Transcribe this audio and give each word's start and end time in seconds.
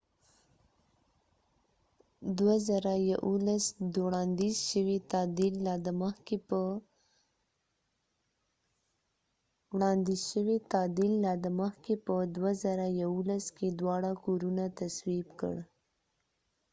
وړاندیز 3.99 4.55
شوی 4.69 4.97
تعدیل 5.11 5.53
لا 5.65 5.75
د 5.85 5.87
مخکې 11.59 11.97
په 12.05 12.13
۲۰۱۱ 12.41 13.47
کې 13.57 13.67
دواړه 13.79 14.11
کورونه 14.23 14.63
تصویب 14.79 15.27
کړ 15.39 15.55